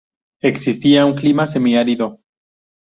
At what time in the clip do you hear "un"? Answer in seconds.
1.09-1.15